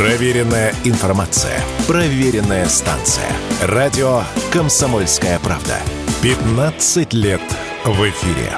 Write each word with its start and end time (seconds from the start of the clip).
Проверенная 0.00 0.72
информация. 0.86 1.60
Проверенная 1.86 2.64
станция. 2.68 3.26
Радио 3.62 4.22
«Комсомольская 4.50 5.38
правда». 5.40 5.76
15 6.22 7.12
лет 7.12 7.42
в 7.84 8.08
эфире. 8.08 8.48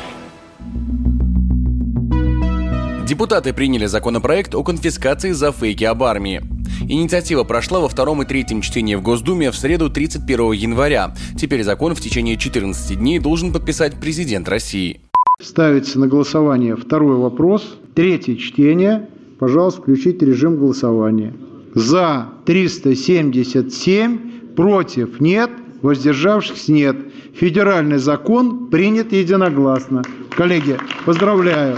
Депутаты 3.04 3.52
приняли 3.52 3.86
законопроект 3.86 4.54
о 4.54 4.62
конфискации 4.62 5.32
за 5.32 5.50
фейки 5.50 5.82
об 5.82 6.04
армии. 6.04 6.42
Инициатива 6.88 7.42
прошла 7.42 7.80
во 7.80 7.88
втором 7.88 8.22
и 8.22 8.24
третьем 8.24 8.60
чтении 8.60 8.94
в 8.94 9.02
Госдуме 9.02 9.50
в 9.50 9.56
среду 9.56 9.90
31 9.90 10.52
января. 10.52 11.12
Теперь 11.36 11.64
закон 11.64 11.96
в 11.96 12.00
течение 12.00 12.36
14 12.36 12.96
дней 12.96 13.18
должен 13.18 13.52
подписать 13.52 13.98
президент 14.00 14.48
России. 14.48 15.00
Ставится 15.40 15.98
на 15.98 16.06
голосование 16.06 16.76
второй 16.76 17.16
вопрос. 17.16 17.78
Третье 17.96 18.36
чтение. 18.36 19.08
Пожалуйста, 19.42 19.82
включите 19.82 20.24
режим 20.24 20.56
голосования. 20.56 21.34
За 21.74 22.28
377, 22.44 24.54
против 24.54 25.20
нет, 25.20 25.50
воздержавшихся 25.82 26.72
нет. 26.72 26.96
Федеральный 27.34 27.98
закон 27.98 28.68
принят 28.68 29.12
единогласно. 29.12 30.04
Коллеги, 30.30 30.78
поздравляю. 31.04 31.76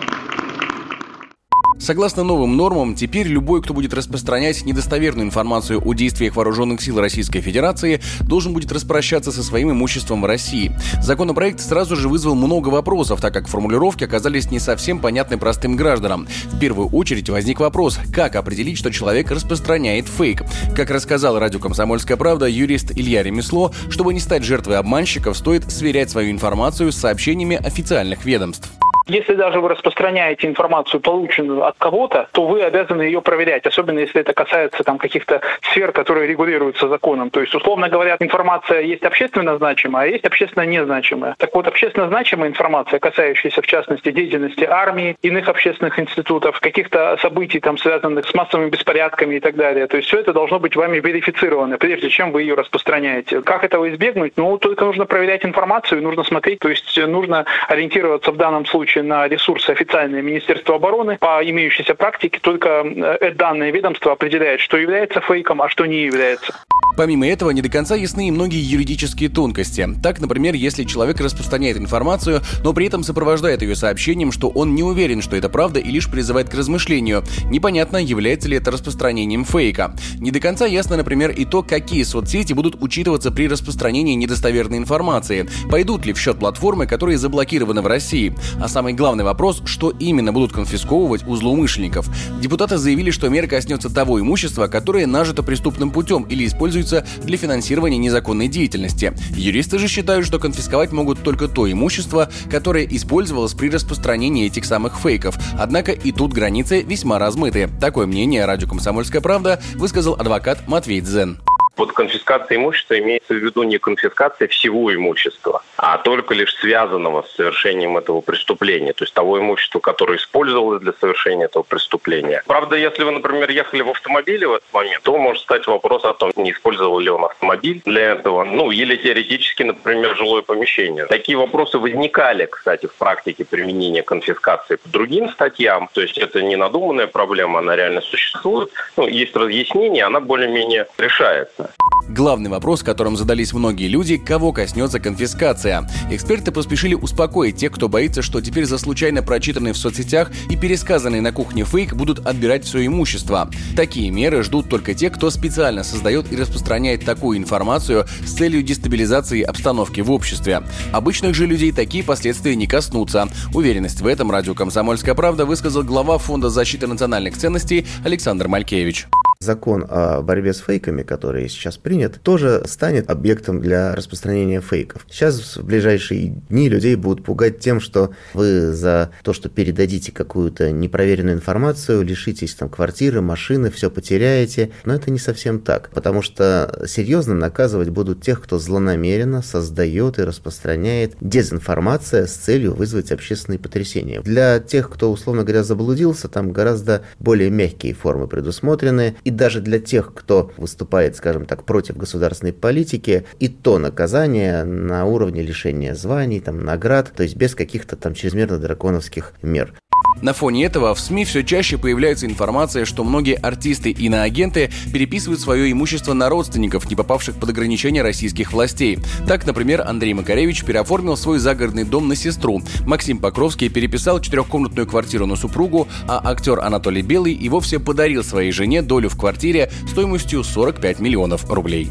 Согласно 1.84 2.24
новым 2.24 2.56
нормам, 2.56 2.94
теперь 2.94 3.26
любой, 3.26 3.60
кто 3.60 3.74
будет 3.74 3.92
распространять 3.92 4.64
недостоверную 4.64 5.26
информацию 5.26 5.86
о 5.86 5.92
действиях 5.92 6.34
вооруженных 6.34 6.80
сил 6.80 6.98
Российской 6.98 7.42
Федерации, 7.42 8.00
должен 8.20 8.54
будет 8.54 8.72
распрощаться 8.72 9.30
со 9.30 9.42
своим 9.42 9.70
имуществом 9.70 10.22
в 10.22 10.24
России. 10.24 10.74
Законопроект 11.02 11.60
сразу 11.60 11.94
же 11.94 12.08
вызвал 12.08 12.36
много 12.36 12.70
вопросов, 12.70 13.20
так 13.20 13.34
как 13.34 13.48
формулировки 13.48 14.02
оказались 14.02 14.50
не 14.50 14.60
совсем 14.60 14.98
понятны 14.98 15.36
простым 15.36 15.76
гражданам. 15.76 16.26
В 16.52 16.58
первую 16.58 16.88
очередь 16.88 17.28
возник 17.28 17.60
вопрос, 17.60 17.98
как 18.14 18.36
определить, 18.36 18.78
что 18.78 18.90
человек 18.90 19.30
распространяет 19.30 20.08
фейк. 20.08 20.42
Как 20.74 20.88
рассказал 20.88 21.38
радио 21.38 21.60
«Комсомольская 21.60 22.16
правда» 22.16 22.46
юрист 22.46 22.92
Илья 22.92 23.22
Ремесло, 23.22 23.72
чтобы 23.90 24.14
не 24.14 24.20
стать 24.20 24.42
жертвой 24.42 24.78
обманщиков, 24.78 25.36
стоит 25.36 25.70
сверять 25.70 26.08
свою 26.08 26.30
информацию 26.30 26.92
с 26.92 26.96
сообщениями 26.96 27.56
официальных 27.56 28.24
ведомств. 28.24 28.70
Если 29.06 29.34
даже 29.34 29.60
вы 29.60 29.68
распространяете 29.68 30.46
информацию, 30.46 30.98
полученную 31.00 31.64
от 31.64 31.76
кого-то, 31.76 32.28
то 32.32 32.46
вы 32.46 32.62
обязаны 32.62 33.02
ее 33.02 33.20
проверять, 33.20 33.66
особенно 33.66 33.98
если 33.98 34.22
это 34.22 34.32
касается 34.32 34.82
там 34.82 34.96
каких-то 34.96 35.42
сфер, 35.60 35.92
которые 35.92 36.26
регулируются 36.26 36.88
законом. 36.88 37.28
То 37.28 37.40
есть, 37.40 37.54
условно 37.54 37.90
говоря, 37.90 38.16
информация 38.18 38.80
есть 38.80 39.04
общественно 39.04 39.58
значимая, 39.58 40.04
а 40.04 40.08
есть 40.08 40.24
общественно 40.24 40.64
незначимая. 40.64 41.34
Так 41.36 41.54
вот, 41.54 41.66
общественно 41.66 42.08
значимая 42.08 42.48
информация, 42.48 42.98
касающаяся, 42.98 43.60
в 43.60 43.66
частности, 43.66 44.10
деятельности 44.10 44.64
армии, 44.64 45.16
иных 45.20 45.48
общественных 45.50 45.98
институтов, 45.98 46.58
каких-то 46.60 47.18
событий, 47.20 47.60
там, 47.60 47.76
связанных 47.76 48.26
с 48.26 48.32
массовыми 48.32 48.70
беспорядками 48.70 49.34
и 49.34 49.40
так 49.40 49.54
далее. 49.54 49.86
То 49.86 49.98
есть, 49.98 50.08
все 50.08 50.20
это 50.20 50.32
должно 50.32 50.58
быть 50.58 50.76
вами 50.76 50.98
верифицировано, 51.00 51.76
прежде 51.76 52.08
чем 52.08 52.32
вы 52.32 52.40
ее 52.40 52.54
распространяете. 52.54 53.42
Как 53.42 53.64
этого 53.64 53.90
избегнуть? 53.90 54.32
Ну, 54.36 54.56
только 54.56 54.86
нужно 54.86 55.04
проверять 55.04 55.44
информацию, 55.44 56.02
нужно 56.02 56.24
смотреть, 56.24 56.60
то 56.60 56.70
есть, 56.70 56.96
нужно 57.06 57.44
ориентироваться 57.68 58.32
в 58.32 58.38
данном 58.38 58.64
случае 58.64 58.93
случае 58.94 59.02
на 59.04 59.28
ресурсы 59.28 59.70
официальные 59.70 60.22
Министерства 60.22 60.76
обороны. 60.76 61.18
По 61.18 61.40
имеющейся 61.42 61.94
практике 61.94 62.38
только 62.40 62.68
э, 62.68 63.32
данное 63.32 63.70
ведомство 63.70 64.12
определяет, 64.12 64.60
что 64.60 64.76
является 64.76 65.20
фейком, 65.20 65.60
а 65.62 65.68
что 65.68 65.86
не 65.86 66.04
является. 66.04 66.54
Помимо 66.96 67.26
этого, 67.26 67.50
не 67.50 67.62
до 67.62 67.68
конца 67.68 67.94
ясны 67.94 68.28
и 68.28 68.30
многие 68.30 68.62
юридические 68.62 69.28
тонкости. 69.28 69.88
Так, 70.02 70.20
например, 70.20 70.54
если 70.54 70.84
человек 70.84 71.20
распространяет 71.20 71.76
информацию, 71.76 72.40
но 72.62 72.72
при 72.72 72.86
этом 72.86 73.02
сопровождает 73.02 73.62
ее 73.62 73.74
сообщением, 73.74 74.32
что 74.32 74.48
он 74.48 74.74
не 74.74 74.82
уверен, 74.82 75.22
что 75.22 75.36
это 75.36 75.48
правда 75.48 75.80
и 75.80 75.90
лишь 75.90 76.10
призывает 76.10 76.48
к 76.48 76.54
размышлению, 76.54 77.24
непонятно, 77.50 77.96
является 77.96 78.48
ли 78.48 78.56
это 78.56 78.70
распространением 78.70 79.44
фейка. 79.44 79.94
Не 80.18 80.30
до 80.30 80.40
конца 80.40 80.66
ясно, 80.66 80.96
например, 80.96 81.30
и 81.30 81.44
то, 81.44 81.62
какие 81.62 82.02
соцсети 82.04 82.52
будут 82.52 82.80
учитываться 82.80 83.30
при 83.30 83.48
распространении 83.48 84.14
недостоверной 84.14 84.78
информации. 84.78 85.48
Пойдут 85.70 86.06
ли 86.06 86.12
в 86.12 86.18
счет 86.18 86.38
платформы, 86.38 86.86
которые 86.86 87.18
заблокированы 87.18 87.82
в 87.82 87.86
России. 87.86 88.34
А 88.60 88.68
самый 88.68 88.92
главный 88.92 89.24
вопрос, 89.24 89.62
что 89.64 89.90
именно 89.90 90.32
будут 90.32 90.52
конфисковывать 90.52 91.26
у 91.26 91.34
злоумышленников. 91.36 92.08
Депутаты 92.40 92.78
заявили, 92.78 93.10
что 93.10 93.28
мера 93.28 93.46
коснется 93.46 93.92
того 93.92 94.20
имущества, 94.20 94.68
которое 94.68 95.06
нажито 95.06 95.42
преступным 95.42 95.90
путем 95.90 96.24
или 96.24 96.46
используется 96.46 96.83
используется 96.84 97.04
для 97.24 97.36
финансирования 97.36 97.98
незаконной 97.98 98.48
деятельности. 98.48 99.12
Юристы 99.30 99.78
же 99.78 99.88
считают, 99.88 100.26
что 100.26 100.38
конфисковать 100.38 100.92
могут 100.92 101.22
только 101.22 101.48
то 101.48 101.70
имущество, 101.70 102.30
которое 102.50 102.84
использовалось 102.84 103.54
при 103.54 103.70
распространении 103.70 104.46
этих 104.46 104.64
самых 104.64 104.98
фейков. 104.98 105.36
Однако 105.58 105.92
и 105.92 106.12
тут 106.12 106.32
границы 106.32 106.82
весьма 106.82 107.18
размыты. 107.18 107.68
Такое 107.80 108.06
мнение 108.06 108.44
радио 108.44 108.68
«Комсомольская 108.68 109.20
правда» 109.20 109.60
высказал 109.74 110.14
адвокат 110.14 110.66
Матвей 110.68 111.00
Дзен. 111.00 111.38
Под 111.76 111.92
конфискацией 111.92 112.60
имущества 112.60 112.98
имеется 112.98 113.34
в 113.34 113.38
виду 113.38 113.64
не 113.64 113.78
конфискация 113.78 114.46
всего 114.48 114.94
имущества, 114.94 115.62
а 115.76 115.98
только 115.98 116.32
лишь 116.34 116.54
связанного 116.56 117.22
с 117.22 117.34
совершением 117.34 117.96
этого 117.96 118.20
преступления, 118.20 118.92
то 118.92 119.04
есть 119.04 119.14
того 119.14 119.38
имущества, 119.40 119.80
которое 119.80 120.18
использовалось 120.18 120.80
для 120.80 120.92
совершения 120.92 121.46
этого 121.46 121.64
преступления. 121.64 122.42
Правда, 122.46 122.76
если 122.76 123.02
вы, 123.02 123.10
например, 123.10 123.50
ехали 123.50 123.82
в 123.82 123.90
автомобиле 123.90 124.46
в 124.46 124.54
этот 124.54 124.72
момент, 124.72 125.02
то 125.02 125.18
может 125.18 125.42
стать 125.42 125.66
вопрос 125.66 126.04
о 126.04 126.14
том, 126.14 126.32
не 126.36 126.52
использовал 126.52 127.00
ли 127.00 127.10
он 127.10 127.24
автомобиль 127.24 127.82
для 127.84 128.12
этого, 128.12 128.44
ну 128.44 128.70
или 128.70 128.96
теоретически, 128.96 129.64
например, 129.64 130.16
жилое 130.16 130.42
помещение. 130.42 131.06
Такие 131.06 131.36
вопросы 131.36 131.78
возникали, 131.78 132.46
кстати, 132.46 132.86
в 132.86 132.94
практике 132.94 133.44
применения 133.44 134.02
конфискации 134.02 134.76
по 134.76 134.88
другим 134.88 135.28
статьям, 135.28 135.88
то 135.92 136.00
есть 136.00 136.18
это 136.18 136.40
не 136.40 136.56
надуманная 136.56 137.08
проблема, 137.08 137.58
она 137.58 137.74
реально 137.74 138.00
существует. 138.00 138.70
Ну, 138.96 139.08
есть 139.08 139.34
разъяснение, 139.34 140.04
она 140.04 140.20
более-менее 140.20 140.86
решается. 140.98 141.63
Главный 142.08 142.50
вопрос, 142.50 142.82
которым 142.82 143.16
задались 143.16 143.54
многие 143.54 143.88
люди, 143.88 144.18
кого 144.18 144.52
коснется 144.52 145.00
конфискация. 145.00 145.88
Эксперты 146.10 146.52
поспешили 146.52 146.94
успокоить 146.94 147.56
тех, 147.56 147.72
кто 147.72 147.88
боится, 147.88 148.20
что 148.20 148.42
теперь 148.42 148.66
за 148.66 148.76
случайно 148.76 149.22
прочитанный 149.22 149.72
в 149.72 149.78
соцсетях 149.78 150.30
и 150.50 150.56
пересказанный 150.56 151.20
на 151.20 151.32
кухне 151.32 151.64
фейк 151.64 151.94
будут 151.94 152.26
отбирать 152.26 152.64
все 152.64 152.84
имущество. 152.84 153.48
Такие 153.74 154.10
меры 154.10 154.42
ждут 154.42 154.68
только 154.68 154.92
те, 154.92 155.08
кто 155.08 155.30
специально 155.30 155.82
создает 155.82 156.30
и 156.30 156.36
распространяет 156.36 157.04
такую 157.06 157.38
информацию 157.38 158.06
с 158.24 158.32
целью 158.32 158.62
дестабилизации 158.62 159.40
обстановки 159.40 160.02
в 160.02 160.10
обществе. 160.10 160.62
Обычных 160.92 161.34
же 161.34 161.46
людей 161.46 161.72
такие 161.72 162.04
последствия 162.04 162.54
не 162.54 162.66
коснутся. 162.66 163.28
Уверенность 163.54 164.02
в 164.02 164.06
этом 164.06 164.30
радио 164.30 164.54
«Комсомольская 164.54 165.14
правда» 165.14 165.46
высказал 165.46 165.82
глава 165.82 166.18
Фонда 166.18 166.50
защиты 166.50 166.86
национальных 166.86 167.36
ценностей 167.38 167.86
Александр 168.04 168.48
Малькевич 168.48 169.06
закон 169.44 169.84
о 169.88 170.22
борьбе 170.22 170.52
с 170.52 170.58
фейками, 170.58 171.02
который 171.02 171.48
сейчас 171.48 171.76
принят, 171.76 172.20
тоже 172.22 172.62
станет 172.66 173.10
объектом 173.10 173.60
для 173.60 173.94
распространения 173.94 174.60
фейков. 174.60 175.06
Сейчас 175.10 175.56
в 175.56 175.64
ближайшие 175.64 176.42
дни 176.48 176.68
людей 176.68 176.96
будут 176.96 177.24
пугать 177.24 177.60
тем, 177.60 177.80
что 177.80 178.10
вы 178.32 178.72
за 178.72 179.10
то, 179.22 179.32
что 179.32 179.48
передадите 179.48 180.12
какую-то 180.12 180.72
непроверенную 180.72 181.36
информацию, 181.36 182.02
лишитесь 182.02 182.54
там 182.54 182.68
квартиры, 182.68 183.20
машины, 183.20 183.70
все 183.70 183.90
потеряете. 183.90 184.70
Но 184.84 184.94
это 184.94 185.10
не 185.10 185.18
совсем 185.18 185.60
так, 185.60 185.90
потому 185.90 186.22
что 186.22 186.84
серьезно 186.86 187.34
наказывать 187.34 187.90
будут 187.90 188.22
тех, 188.22 188.42
кто 188.42 188.58
злонамеренно 188.58 189.42
создает 189.42 190.18
и 190.18 190.22
распространяет 190.22 191.16
дезинформация 191.20 192.26
с 192.26 192.32
целью 192.32 192.74
вызвать 192.74 193.12
общественные 193.12 193.58
потрясения. 193.58 194.20
Для 194.20 194.58
тех, 194.60 194.90
кто, 194.90 195.12
условно 195.12 195.42
говоря, 195.42 195.62
заблудился, 195.62 196.28
там 196.28 196.52
гораздо 196.52 197.02
более 197.18 197.50
мягкие 197.50 197.94
формы 197.94 198.26
предусмотрены, 198.26 199.16
и 199.24 199.30
даже 199.36 199.60
для 199.60 199.78
тех, 199.78 200.12
кто 200.14 200.52
выступает, 200.56 201.16
скажем 201.16 201.46
так, 201.46 201.64
против 201.64 201.96
государственной 201.96 202.52
политики, 202.52 203.24
и 203.38 203.48
то 203.48 203.78
наказание 203.78 204.64
на 204.64 205.04
уровне 205.04 205.42
лишения 205.42 205.94
званий, 205.94 206.40
там, 206.40 206.64
наград, 206.64 207.12
то 207.14 207.22
есть 207.22 207.36
без 207.36 207.54
каких-то 207.54 207.96
там 207.96 208.14
чрезмерно 208.14 208.58
драконовских 208.58 209.32
мер. 209.42 209.74
На 210.22 210.32
фоне 210.32 210.64
этого 210.64 210.94
в 210.94 211.00
СМИ 211.00 211.24
все 211.24 211.42
чаще 211.42 211.76
появляется 211.76 212.26
информация, 212.26 212.84
что 212.84 213.04
многие 213.04 213.34
артисты 213.34 213.90
и 213.90 214.06
иноагенты 214.06 214.70
переписывают 214.92 215.40
свое 215.40 215.70
имущество 215.70 216.12
на 216.14 216.28
родственников, 216.28 216.88
не 216.88 216.96
попавших 216.96 217.34
под 217.34 217.50
ограничения 217.50 218.02
российских 218.02 218.52
властей. 218.52 218.98
Так, 219.26 219.44
например, 219.46 219.82
Андрей 219.82 220.14
Макаревич 220.14 220.64
переоформил 220.64 221.16
свой 221.16 221.38
загородный 221.38 221.84
дом 221.84 222.08
на 222.08 222.16
сестру. 222.16 222.62
Максим 222.86 223.18
Покровский 223.18 223.68
переписал 223.68 224.20
четырехкомнатную 224.20 224.86
квартиру 224.86 225.26
на 225.26 225.36
супругу, 225.36 225.88
а 226.06 226.22
актер 226.24 226.60
Анатолий 226.60 227.02
Белый 227.02 227.34
и 227.34 227.48
вовсе 227.48 227.78
подарил 227.78 228.24
своей 228.24 228.52
жене 228.52 228.82
долю 228.82 229.08
в 229.08 229.16
квартире 229.24 229.70
стоимостью 229.88 230.44
45 230.44 230.98
миллионов 230.98 231.50
рублей. 231.50 231.90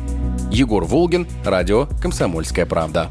Егор 0.52 0.84
Волгин, 0.86 1.26
радио 1.44 1.88
«Комсомольская 2.00 2.68
правда». 2.68 3.10